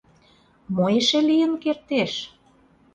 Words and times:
Мо 0.75 0.85
эше 0.99 1.19
лийын 1.29 1.53
кертеш?.. 1.63 2.13